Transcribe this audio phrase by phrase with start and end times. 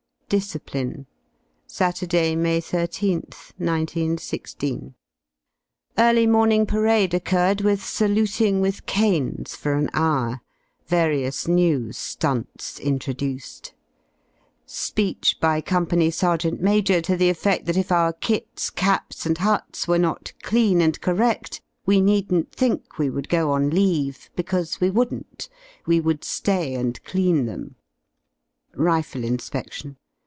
[0.33, 1.07] DISCIPLINE
[1.67, 4.95] Saturday, May 13th, 19 16.
[5.97, 10.39] Early morning parade occurred with saluting with canes for an hour;
[10.87, 13.73] various new ^unts introduced.
[14.65, 19.85] Speech by Company Sergeant Major to the efFedl that if our kits, caps, and huts
[19.85, 24.89] were not clean and correal we needn't think we would go on leave, because we
[24.89, 25.49] wouldn't;
[25.85, 27.75] we would ^y and clean them.
[28.73, 29.97] Rifle inspection.